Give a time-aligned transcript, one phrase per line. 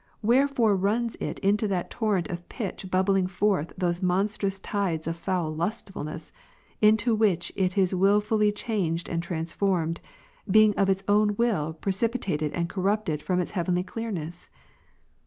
[0.23, 6.31] wherefore runs it into that'Horrent of pitch bubbling forth those monstrous tides of foul lustfulness,
[6.81, 10.01] into which it is wilfully changed and transformed,
[10.49, 14.49] being of its own will preci pitated and corrupted from its heavenly clearness